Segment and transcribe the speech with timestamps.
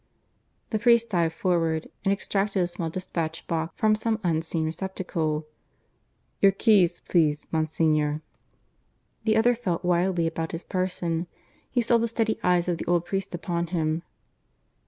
[0.71, 5.45] The priest dived forward and extracted a small despatch box from some unseen receptacle.
[6.41, 8.23] "Your keys, please, Monsignor."
[9.25, 11.27] The other felt wildly about his person.
[11.69, 14.01] He saw the steady eyes of the old priest upon him.